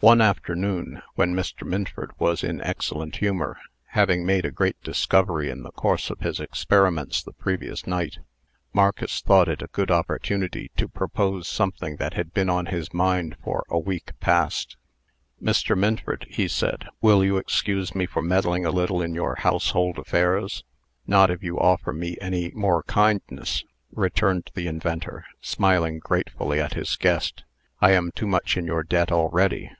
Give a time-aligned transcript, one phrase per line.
[0.00, 1.66] One afternoon when Mr.
[1.66, 6.38] Minford was in excellent humor, having made a great discovery in the course of his
[6.38, 8.20] experiments the previous night
[8.72, 13.38] Marcus thought it a good opportunity to propose something that had been on his mind
[13.42, 14.76] for a week past.
[15.42, 15.76] "Mr.
[15.76, 20.62] Minford," he said, "will you excuse me for meddling a little in your household affairs?"
[21.08, 26.94] "Not if you offer me any more kindness," returned the inventor, smiling gratefully at his
[26.94, 27.42] guest.
[27.80, 29.72] "I am too much in your debt already."